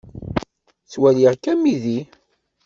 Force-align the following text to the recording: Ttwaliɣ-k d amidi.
Ttwaliɣ-k 0.83 1.43
d 1.43 1.45
amidi. 1.53 1.99